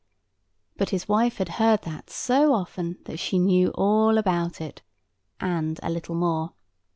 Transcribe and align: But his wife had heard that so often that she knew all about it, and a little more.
But 0.77 0.89
his 0.89 1.07
wife 1.07 1.37
had 1.37 1.47
heard 1.61 1.83
that 1.83 2.09
so 2.09 2.55
often 2.55 2.97
that 3.05 3.19
she 3.19 3.37
knew 3.37 3.69
all 3.75 4.17
about 4.17 4.59
it, 4.59 4.81
and 5.39 5.79
a 5.83 5.91
little 5.91 6.15
more. 6.15 6.53